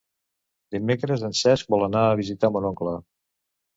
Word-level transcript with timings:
Dimecres 0.75 1.25
en 1.29 1.37
Cesc 1.41 1.71
vol 1.75 1.87
anar 1.91 2.01
a 2.07 2.17
visitar 2.23 2.51
mon 2.57 2.67
oncle. 2.71 2.95